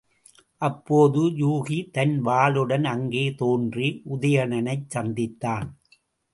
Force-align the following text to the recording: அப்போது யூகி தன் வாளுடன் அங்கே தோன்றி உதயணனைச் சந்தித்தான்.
அப்போது 0.61 1.21
யூகி 1.21 1.91
தன் 1.91 2.15
வாளுடன் 2.25 2.83
அங்கே 2.83 3.35
தோன்றி 3.35 4.01
உதயணனைச் 4.09 4.89
சந்தித்தான். 4.95 5.69